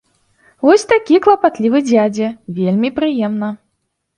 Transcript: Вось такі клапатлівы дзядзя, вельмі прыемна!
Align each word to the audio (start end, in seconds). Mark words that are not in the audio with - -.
Вось 0.65 0.85
такі 0.93 1.19
клапатлівы 1.27 1.79
дзядзя, 1.91 2.33
вельмі 2.59 2.89
прыемна! 2.99 3.53